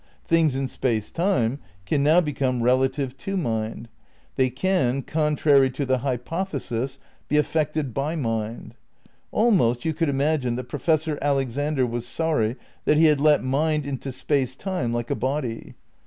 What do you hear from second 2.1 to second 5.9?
become relative to mind; they can, con trary to